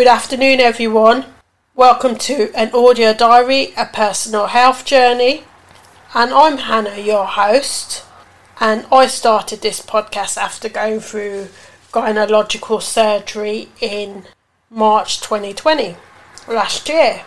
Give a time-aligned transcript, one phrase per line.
[0.00, 1.26] Good afternoon, everyone.
[1.74, 5.44] Welcome to an audio diary, a personal health journey.
[6.14, 8.06] And I'm Hannah, your host.
[8.60, 11.48] And I started this podcast after going through
[11.92, 14.24] gynecological surgery in
[14.70, 15.96] March 2020,
[16.48, 17.24] last year.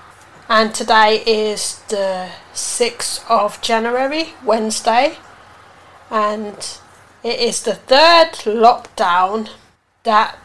[0.49, 5.17] And today is the 6th of January, Wednesday.
[6.09, 6.57] And
[7.23, 9.49] it is the third lockdown
[10.05, 10.39] that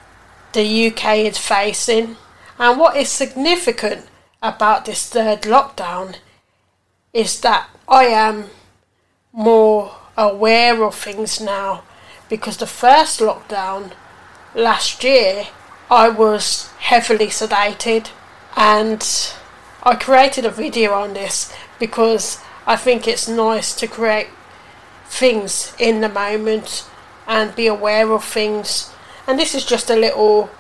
[0.53, 2.17] the UK is facing.
[2.59, 4.07] And what is significant
[4.43, 6.17] about this third lockdown
[7.13, 8.47] is that I am
[9.33, 11.85] more aware of things now.
[12.29, 13.93] Because the first lockdown
[14.55, 15.47] last year
[15.89, 18.11] I was heavily sedated.
[18.57, 19.07] And
[19.85, 24.29] I created a video on this because I think it's nice to create
[25.07, 26.89] things in the moment
[27.27, 28.93] and be aware of things.
[29.29, 30.51] And this is just a little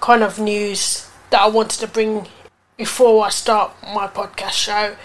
[0.00, 2.26] kind of news that I wanted to bring
[2.76, 4.96] before I start my podcast show.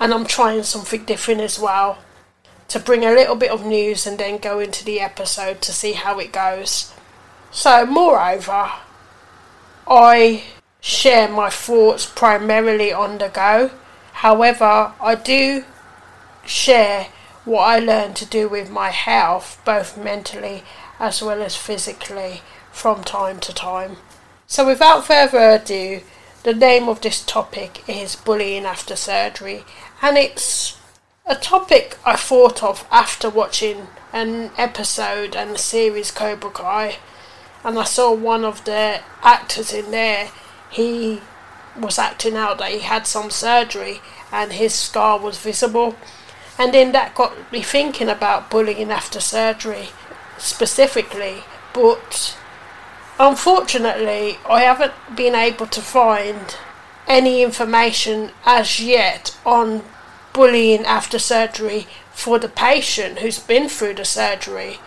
[0.00, 1.98] And I'm trying something different as well
[2.68, 5.92] to bring a little bit of news and then go into the episode to see
[5.92, 6.92] how it goes.
[7.50, 8.70] So, moreover,
[9.86, 10.44] I
[10.80, 13.70] share my thoughts primarily on the go.
[14.12, 15.64] However, I do
[16.44, 17.08] share
[17.44, 20.62] what I learned to do with my health, both mentally
[21.00, 23.96] as well as physically from time to time.
[24.50, 26.00] So, without further ado,
[26.42, 29.66] the name of this topic is bullying after surgery,
[30.00, 30.78] and it's
[31.26, 36.96] a topic I thought of after watching an episode and the series Cobra Kai,
[37.62, 40.30] and I saw one of the actors in there.
[40.70, 41.20] He
[41.78, 44.00] was acting out that he had some surgery
[44.32, 45.94] and his scar was visible.
[46.58, 49.90] And then that got me thinking about bullying after surgery
[50.38, 51.42] specifically,
[51.74, 52.37] but
[53.18, 56.56] unfortunately, I haven't been able to find
[57.06, 59.82] any information as yet on
[60.32, 64.78] bullying after surgery for the patient who's been through the surgery.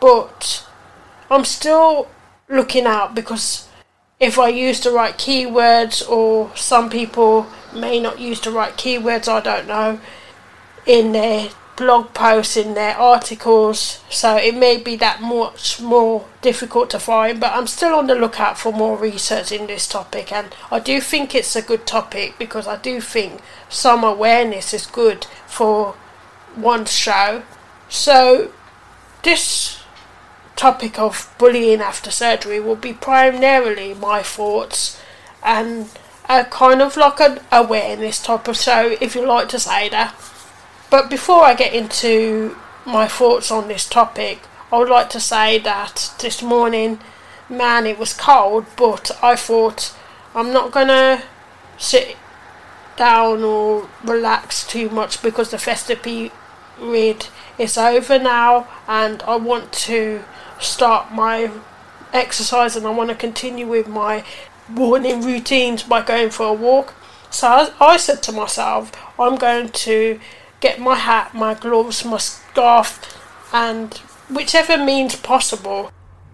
[0.00, 0.66] But
[1.30, 2.08] I'm still
[2.48, 3.68] looking out because
[4.18, 9.28] if I use the right keywords, or some people may not use the right keywords,
[9.28, 10.00] I don't know,
[10.86, 16.90] in their blog posts in their articles, so it may be that much more difficult
[16.90, 17.40] to find.
[17.40, 21.00] But I'm still on the lookout for more research in this topic, and I do
[21.00, 25.94] think it's a good topic because I do think some awareness is good for
[26.54, 27.42] one show.
[27.88, 28.52] So,
[29.22, 29.82] this
[30.56, 35.00] topic of bullying after surgery will be primarily my thoughts
[35.42, 35.88] and
[36.28, 40.14] a kind of like an awareness type of show, if you like to say that.
[40.92, 42.54] But before I get into
[42.84, 47.00] my thoughts on this topic, I would like to say that this morning,
[47.48, 49.96] man, it was cold, but I thought
[50.34, 51.22] I'm not gonna
[51.78, 52.18] sit
[52.98, 57.26] down or relax too much because the festive period
[57.56, 60.22] is over now and I want to
[60.60, 61.50] start my
[62.12, 64.24] exercise and I want to continue with my
[64.68, 66.92] morning routines by going for a walk.
[67.30, 70.20] So I, I said to myself, I'm going to
[70.62, 73.18] get my hat, my gloves, my scarf,
[73.52, 73.92] and
[74.30, 75.92] whichever means possible.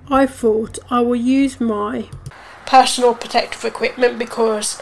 [0.09, 2.09] I thought I will use my
[2.67, 4.81] personal protective equipment because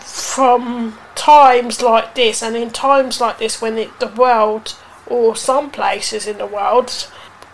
[0.00, 4.76] from times like this and in times like this when it, the world
[5.06, 7.10] or some places in the world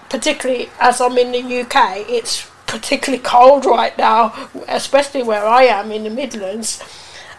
[0.08, 5.92] particularly as I'm in the UK it's particularly cold right now especially where I am
[5.92, 6.82] in the Midlands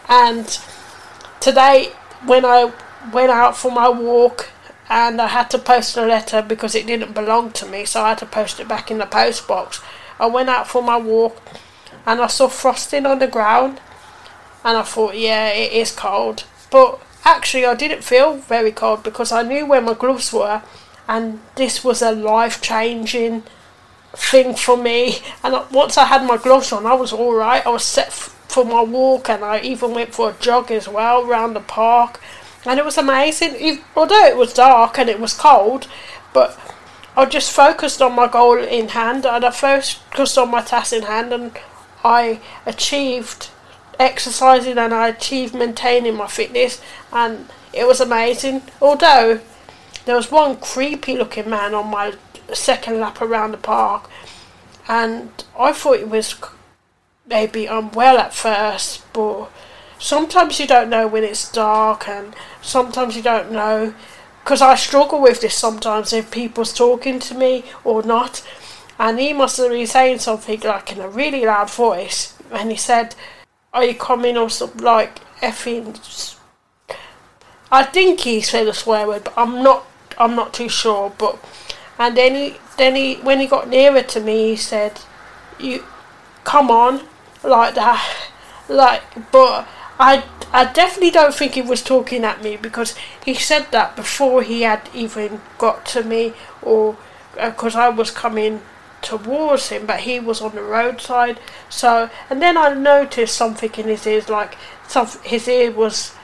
[0.08, 0.58] and
[1.40, 1.92] today
[2.24, 2.72] when I
[3.12, 4.50] went out for my walk
[4.88, 8.10] and I had to post a letter because it didn't belong to me, so I
[8.10, 9.80] had to post it back in the post box.
[10.18, 11.40] I went out for my walk
[12.06, 13.80] and I saw frosting on the ground
[14.64, 16.44] and I thought, yeah, it is cold.
[16.70, 20.62] But actually, I didn't feel very cold because I knew where my gloves were
[21.08, 23.42] and this was a life changing
[24.12, 25.18] thing for me.
[25.42, 27.66] And once I had my gloves on, I was alright.
[27.66, 30.88] I was set f- for my walk and I even went for a jog as
[30.88, 32.20] well around the park
[32.66, 33.80] and it was amazing.
[33.96, 35.86] Although it was dark and it was cold,
[36.32, 36.58] but
[37.16, 41.02] I just focused on my goal in hand and I focused on my task in
[41.02, 41.56] hand and
[42.04, 43.50] I achieved
[43.98, 46.80] exercising and I achieved maintaining my fitness
[47.12, 48.62] and it was amazing.
[48.80, 49.40] Although
[50.04, 52.14] there was one creepy looking man on my
[52.52, 54.10] second lap around the park
[54.88, 56.34] and I thought it was
[57.26, 59.48] maybe unwell at first but
[60.04, 63.94] sometimes you don't know when it's dark, and sometimes you don't know
[64.42, 68.46] because I struggle with this sometimes if people's talking to me or not.
[68.98, 72.76] And he must have been saying something like in a really loud voice, and he
[72.76, 73.16] said,
[73.72, 76.36] "Are you coming?" or something like effing.
[77.72, 79.86] I think he said a swear word, but I'm not.
[80.18, 81.12] I'm not too sure.
[81.18, 81.38] But
[81.98, 85.00] and then he then he when he got nearer to me, he said,
[85.58, 85.82] "You
[86.44, 87.00] come on,"
[87.42, 88.04] like that,
[88.68, 89.02] like.
[89.32, 89.66] But
[89.98, 92.94] I I definitely don't think he was talking at me because
[93.24, 96.32] he said that before he had even got to me
[96.62, 96.96] or
[97.34, 98.62] because uh, I was coming
[99.02, 101.38] towards him, but he was on the roadside.
[101.68, 104.56] So, and then I noticed something in his ears, like
[104.88, 106.14] some his ear was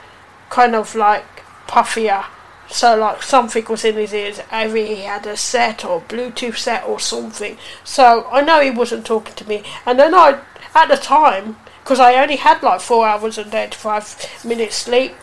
[0.49, 2.25] kind of like puffier.
[2.69, 4.39] So like something was in his ears.
[4.49, 7.57] Either he had a set or Bluetooth set or something.
[7.83, 9.63] So I know he wasn't talking to me.
[9.85, 10.39] And then I,
[10.73, 15.13] at the time, because I only had like four hours and thirty-five minutes sleep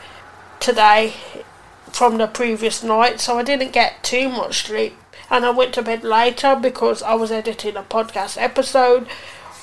[0.61, 1.15] today
[1.93, 4.95] from the previous night, so I didn't get too much sleep
[5.31, 9.09] and I went to bed later because I was editing a podcast episode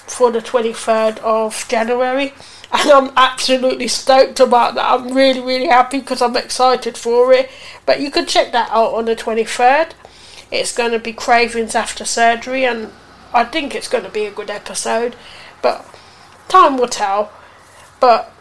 [0.07, 2.33] for the 23rd of January
[2.71, 4.85] and I'm absolutely stoked about that.
[4.91, 7.49] I'm really, really happy because I'm excited for it.
[7.85, 9.91] But you can check that out on the 23rd.
[10.51, 12.91] It's going to be cravings after surgery, and
[13.33, 15.15] I think it's going to be a good episode.
[15.61, 15.85] But
[16.47, 17.31] time will tell.
[17.99, 18.31] But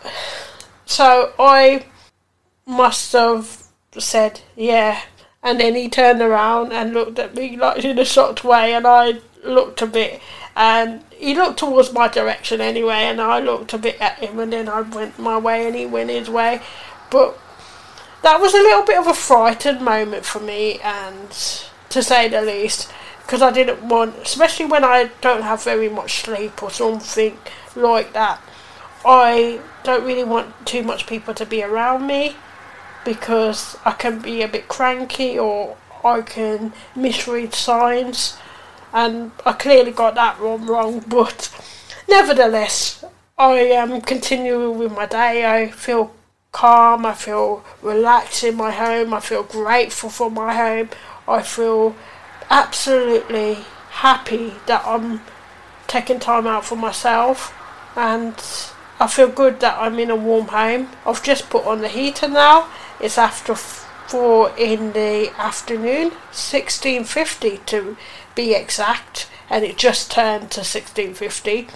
[0.84, 1.86] so I
[2.66, 3.64] must have
[3.96, 5.00] said, yeah,
[5.42, 8.86] and then he turned around and looked at me like in a shocked way, and
[8.86, 10.20] I looked a bit,
[10.56, 14.52] and he looked towards my direction anyway, and I looked a bit at him, and
[14.52, 16.62] then I went my way, and he went his way.
[17.10, 17.38] But
[18.22, 21.30] that was a little bit of a frightened moment for me, and
[21.90, 22.90] to say the least,
[23.22, 27.38] because I didn't want, especially when I don't have very much sleep or something
[27.76, 28.40] like that.
[29.04, 32.36] I don't really want too much people to be around me
[33.04, 38.36] because I can be a bit cranky or I can misread signs,
[38.92, 41.00] and I clearly got that one wrong.
[41.08, 41.50] But
[42.08, 43.04] nevertheless,
[43.38, 45.44] I am continuing with my day.
[45.44, 46.14] I feel
[46.52, 47.04] calm.
[47.04, 49.12] I feel relaxed in my home.
[49.12, 50.90] I feel grateful for my home.
[51.26, 51.94] I feel
[52.50, 53.58] absolutely
[53.90, 55.20] happy that I'm
[55.86, 57.52] taking time out for myself
[57.96, 58.34] and
[59.00, 60.88] I feel good that I'm in a warm home.
[61.06, 62.68] I've just put on the heater now
[63.00, 67.96] it's after four in the afternoon, 1650 to
[68.34, 71.68] be exact, and it just turned to 1650.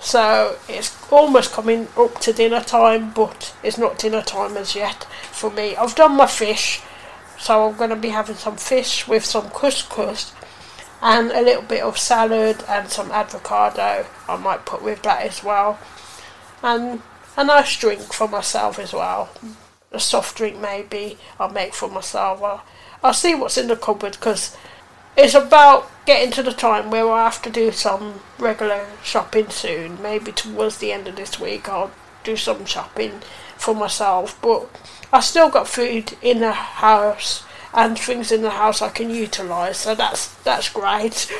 [0.00, 5.04] So it's almost coming up to dinner time, but it's not dinner time as yet
[5.30, 5.76] for me.
[5.76, 6.82] I've done my fish,
[7.38, 10.32] so I'm going to be having some fish with some couscous
[11.04, 14.06] and a little bit of salad and some avocado.
[14.28, 15.78] I might put with that as well,
[16.64, 17.02] and
[17.36, 19.30] a nice drink for myself as well
[19.94, 22.42] a soft drink maybe I'll make for myself.
[23.02, 24.56] I'll, see what's in the cupboard because
[25.16, 30.02] it's about getting to the time where I have to do some regular shopping soon.
[30.02, 31.92] Maybe towards the end of this week I'll
[32.24, 33.20] do some shopping
[33.56, 34.38] for myself.
[34.42, 34.68] But
[35.12, 39.78] I still got food in the house and things in the house I can utilise,
[39.78, 41.30] so that's that's great.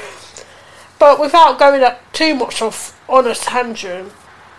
[0.98, 4.12] But without going up too much off on a tangent,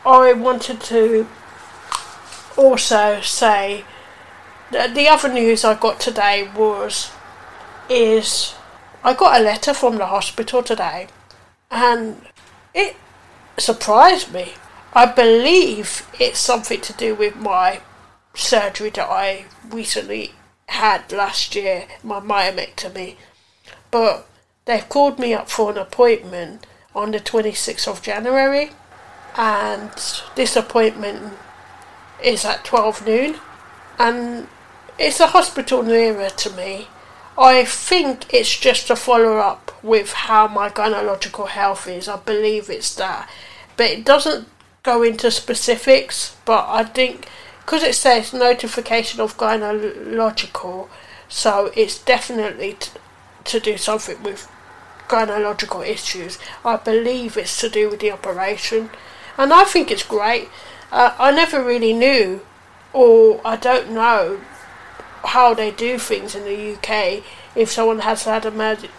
[0.05, 1.27] I wanted to
[2.57, 3.83] also say
[4.71, 7.11] that the other news I got today was
[7.89, 8.55] is
[9.03, 11.07] I got a letter from the hospital today
[11.69, 12.21] and
[12.73, 12.95] it
[13.57, 14.53] surprised me.
[14.93, 17.81] I believe it's something to do with my
[18.33, 20.34] surgery that I recently
[20.67, 23.15] had last year, my myomectomy.
[23.91, 24.27] But
[24.65, 28.71] they've called me up for an appointment on the 26th of January,
[29.37, 29.91] and
[30.35, 31.33] this appointment
[32.23, 33.35] is at 12 noon,
[33.99, 34.47] and
[34.97, 36.87] it's a hospital nearer to me.
[37.37, 42.07] I think it's just a follow up with how my gynecological health is.
[42.07, 43.29] I believe it's that.
[43.75, 44.47] But it doesn't
[44.83, 47.27] go into specifics, but I think
[47.65, 50.87] because it says notification of gynecological,
[51.27, 52.91] so it's definitely t-
[53.45, 54.47] to do something with
[55.07, 56.37] gynecological issues.
[56.63, 58.91] I believe it's to do with the operation,
[59.35, 60.49] and I think it's great.
[60.91, 62.41] Uh, I never really knew,
[62.93, 64.41] or I don't know,
[65.23, 67.23] how they do things in the UK
[67.55, 68.89] if someone has had a major,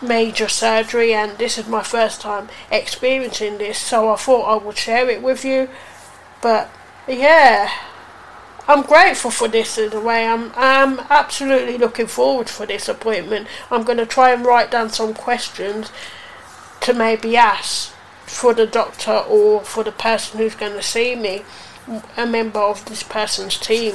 [0.00, 4.76] major surgery, and this is my first time experiencing this, so I thought I would
[4.76, 5.68] share it with you.
[6.40, 6.70] But
[7.08, 7.70] yeah,
[8.70, 10.26] I'm grateful for this in a way.
[10.26, 13.48] I'm I'm absolutely looking forward for this appointment.
[13.70, 15.90] I'm going to try and write down some questions
[16.82, 17.94] to maybe ask
[18.26, 21.44] for the doctor or for the person who's going to see me,
[22.14, 23.94] a member of this person's team,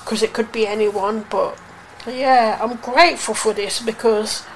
[0.00, 1.26] because it could be anyone.
[1.28, 1.58] But
[2.06, 4.46] yeah, I'm grateful for this because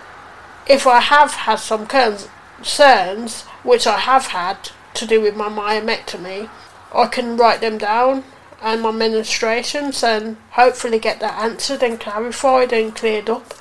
[0.67, 6.49] if I have had some concerns, which I have had to do with my myomectomy,
[6.95, 8.25] I can write them down
[8.63, 13.55] and my menstruations and hopefully get that answered and clarified and cleared up.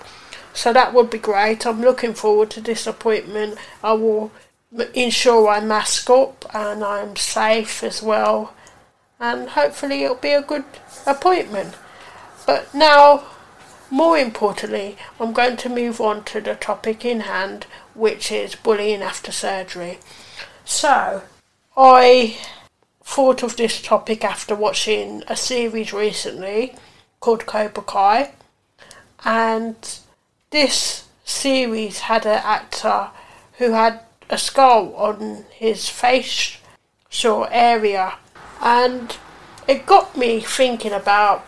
[0.53, 1.65] So that would be great.
[1.65, 3.57] I'm looking forward to this appointment.
[3.83, 4.31] I will
[4.93, 8.53] ensure I mask up and I'm safe as well.
[9.19, 10.65] And hopefully it'll be a good
[11.05, 11.75] appointment.
[12.45, 13.23] But now,
[13.91, 19.01] more importantly, I'm going to move on to the topic in hand, which is bullying
[19.01, 19.99] after surgery.
[20.65, 21.23] So,
[21.75, 22.37] I
[23.09, 26.75] thought of this topic after watching a series recently
[27.19, 28.31] called Cobra Kai,
[29.25, 29.99] and
[30.51, 33.09] this series had an actor
[33.57, 36.57] who had a skull on his face
[37.09, 38.13] facial area,
[38.61, 39.17] and
[39.67, 41.43] it got me thinking about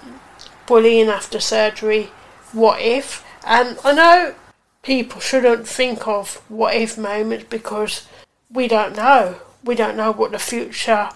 [0.66, 2.10] bullying after surgery.
[2.54, 3.24] What if?
[3.46, 4.36] And I know
[4.82, 8.08] people shouldn't think of what if moments because
[8.50, 9.36] we don't know.
[9.64, 11.12] We don't know what the future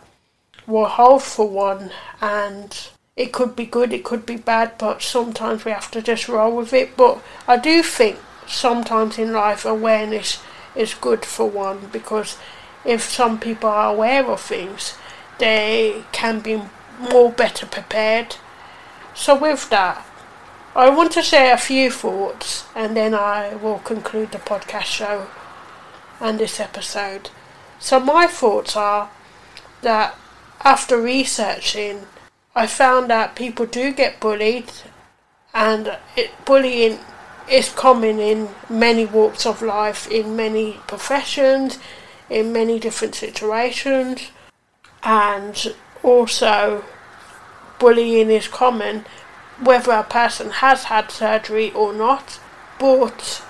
[0.67, 1.91] hold for one,
[2.21, 6.27] and it could be good, it could be bad, but sometimes we have to just
[6.27, 6.97] roll with it.
[6.97, 10.41] But I do think sometimes in life awareness
[10.75, 12.37] is good for one because
[12.83, 14.95] if some people are aware of things,
[15.39, 16.61] they can be
[16.99, 18.35] more better prepared.
[19.13, 20.05] So with that,
[20.75, 25.27] I want to share a few thoughts and then I will conclude the podcast show
[26.19, 27.29] and this episode.
[27.79, 29.09] So my thoughts are
[29.81, 30.15] that
[30.63, 32.05] after researching,
[32.55, 34.71] I found that people do get bullied
[35.53, 36.99] and it, bullying
[37.49, 41.79] is common in many walks of life, in many professions,
[42.29, 44.31] in many different situations,
[45.03, 46.83] and also
[47.79, 49.05] bullying is common
[49.61, 52.39] whether a person has had surgery or not.
[52.79, 53.43] But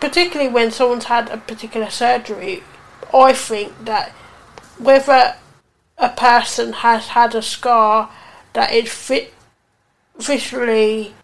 [0.00, 2.62] particularly when someone's had a particular surgery,
[3.12, 4.10] I think that
[4.78, 5.36] whether
[6.00, 8.10] a person has had a scar
[8.54, 9.34] that is fit,
[10.18, 11.14] visually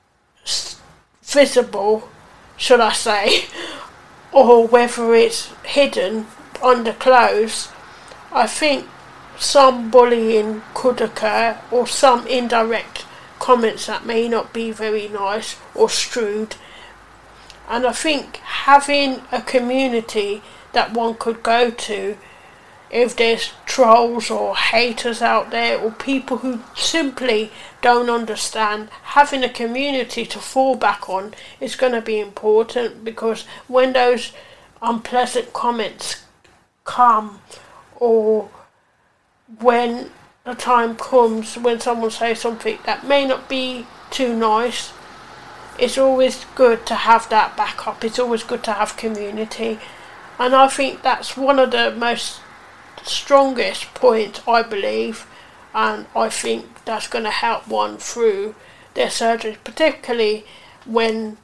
[1.22, 2.08] visible,
[2.56, 3.46] should I say,
[4.32, 6.26] or whether it's hidden
[6.62, 7.68] under clothes,
[8.30, 8.86] I think
[9.38, 13.06] some bullying could occur or some indirect
[13.38, 16.56] comments that may not be very nice or strewed.
[17.68, 20.42] And I think having a community
[20.72, 22.16] that one could go to
[22.90, 27.50] if there's trolls or haters out there or people who simply
[27.82, 33.44] don't understand, having a community to fall back on is going to be important because
[33.66, 34.32] when those
[34.80, 36.24] unpleasant comments
[36.84, 37.40] come
[37.96, 38.48] or
[39.60, 40.10] when
[40.44, 44.92] the time comes when someone says something that may not be too nice,
[45.78, 48.04] it's always good to have that backup.
[48.04, 49.78] It's always good to have community.
[50.38, 52.40] And I think that's one of the most
[53.08, 55.26] strongest point, I believe,
[55.74, 58.54] and I think that's going to help one through
[58.94, 60.44] their surgery, particularly
[60.84, 61.36] when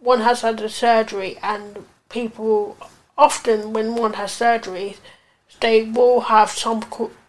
[0.00, 2.76] one has had a surgery and people
[3.16, 4.96] often when one has surgery
[5.60, 6.82] they will have some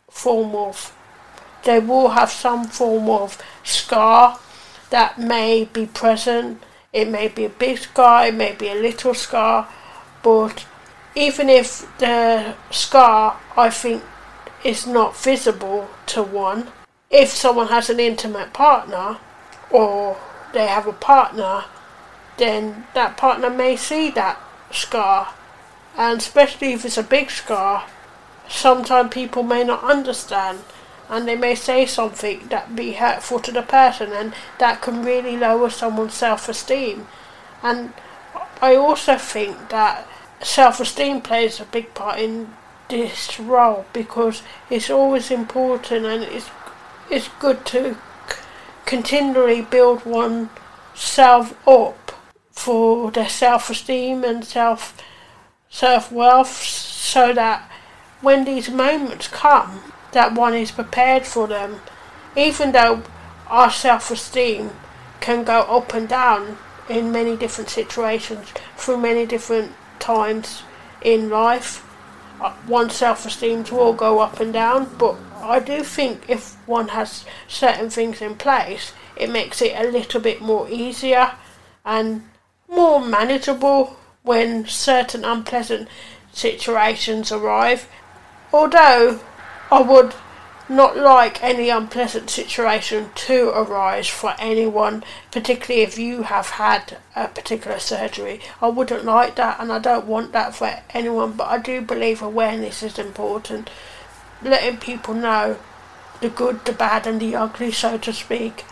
[0.10, 0.96] form of
[1.64, 4.38] they will have some form of scar
[4.90, 6.62] that may be present.
[6.92, 9.70] It may be a big scar it may be a little scar
[10.22, 10.66] but
[11.16, 14.04] even if the scar, I think,
[14.64, 16.72] is not visible to one,
[17.10, 19.18] if someone has an intimate partner
[19.70, 20.18] or
[20.54, 21.66] they have a partner,
[22.38, 24.40] then that partner may see that
[24.72, 25.34] scar.
[25.96, 27.86] And especially if it's a big scar,
[28.48, 30.60] sometimes people may not understand
[31.10, 35.38] and they may say something that be hurtful to the person and that can really
[35.38, 37.08] lower someone's self-esteem.
[37.62, 37.94] And
[38.62, 40.08] I also think that
[40.44, 42.54] self esteem plays a big part in
[42.90, 46.50] this role because it's always important and it's
[47.10, 48.36] it's good to c-
[48.86, 52.12] continually build oneself up
[52.52, 55.02] for their self esteem and self
[55.70, 57.70] self wealth so that
[58.22, 59.82] when these moments come
[60.14, 61.82] that one is prepared for them.
[62.36, 63.04] Even though
[63.48, 64.72] our self esteem
[65.20, 66.58] can go up and down
[66.90, 69.72] in many different situations through many different
[70.04, 70.64] times
[71.02, 71.84] in life.
[72.42, 76.90] Uh, one's self esteem will go up and down, but I do think if one
[76.90, 81.34] has certain things in place, it makes it a little bit more easier
[81.86, 82.24] and
[82.68, 85.88] more manageable when certain unpleasant
[86.34, 87.88] situations arrive.
[88.52, 89.20] Although
[89.72, 90.14] I would
[90.70, 97.28] not like any unpleasant situation to arise for anyone, particularly if you have had a
[97.28, 98.40] particular surgery.
[98.62, 102.22] I wouldn't like that and I don't want that for anyone, but I do believe
[102.22, 103.70] awareness is important
[104.44, 105.58] letting people know
[106.22, 108.66] the good, the bad, and the ugly, so to speak,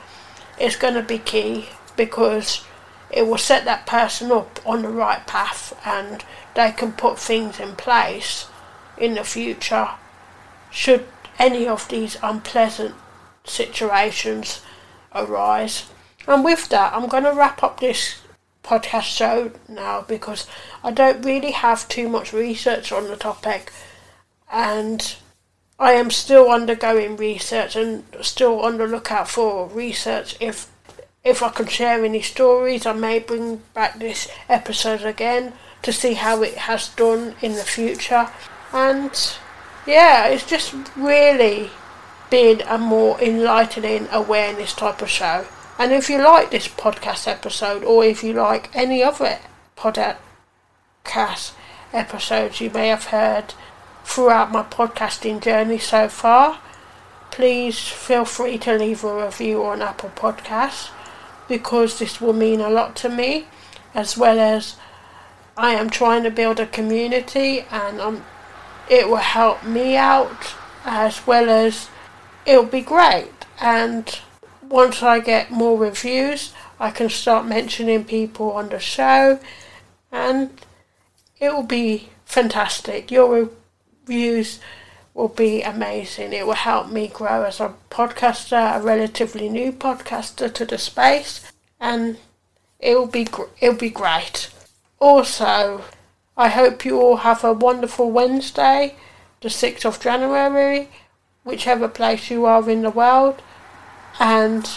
[0.60, 2.66] is going to be key because
[3.10, 6.24] it will set that person up on the right path and
[6.56, 8.48] they can put things in place
[8.98, 9.90] in the future
[10.70, 11.06] should
[11.40, 12.96] any of these unpleasant
[13.44, 14.62] situations
[15.14, 15.90] arise.
[16.28, 18.22] And with that, I'm going to wrap up this
[18.64, 20.48] podcast show now because
[20.84, 23.72] I don't really have too much research on the topic.
[24.52, 25.16] And
[25.80, 30.38] I am still undergoing research and still on the lookout for research.
[30.40, 30.70] If
[31.24, 36.14] if I can share any stories I may bring back this episode again to see
[36.14, 38.30] how it has done in the future.
[38.72, 39.12] And
[39.86, 41.72] yeah it's just really
[42.32, 45.46] been a more enlightening awareness type of show.
[45.78, 49.40] And if you like this podcast episode, or if you like any other
[49.76, 51.52] podcast
[51.94, 53.54] episodes you may have heard
[54.04, 56.60] throughout my podcasting journey so far,
[57.32, 60.90] please feel free to leave a review on Apple Podcasts
[61.48, 63.46] because this will mean a lot to me,
[63.94, 64.78] as well as
[65.58, 68.24] I am trying to build a community and um,
[68.92, 71.90] it will help me out as well as
[72.46, 73.32] it'll be great.
[73.62, 74.20] And
[74.62, 79.40] once I get more reviews, I can start mentioning people on the show,
[80.12, 80.50] and
[81.40, 83.10] it will be fantastic.
[83.12, 83.50] Your
[84.06, 84.60] reviews
[85.14, 86.34] will be amazing.
[86.34, 91.50] It will help me grow as a podcaster, a relatively new podcaster to the space,
[91.80, 92.18] and
[92.78, 94.50] it will be gr- it'll be great.
[95.00, 95.86] Also,
[96.38, 98.96] I hope you all have a wonderful Wednesday,
[99.42, 100.90] the 6th of January,
[101.44, 103.42] whichever place you are in the world
[104.20, 104.70] and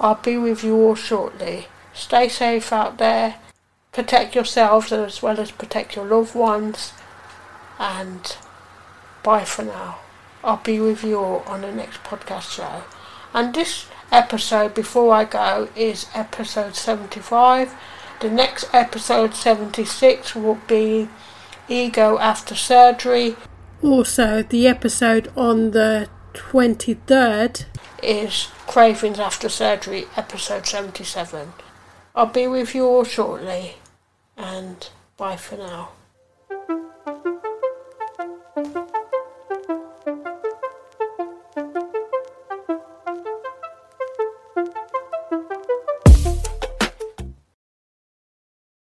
[0.00, 1.68] I'll be with you all shortly.
[1.92, 3.36] Stay safe out there,
[3.92, 6.92] protect yourselves as well as protect your loved ones,
[7.78, 8.36] and
[9.22, 9.98] bye for now.
[10.42, 12.82] I'll be with you all on the next podcast show.
[13.32, 17.74] And this episode, before I go, is episode 75.
[18.20, 21.08] The next episode, 76, will be
[21.68, 23.36] Ego After Surgery.
[23.82, 27.66] Also, the episode on the 23rd
[28.02, 31.52] is Cravings After Surgery, episode 77.
[32.14, 33.76] I'll be with you all shortly,
[34.36, 35.90] and bye for now.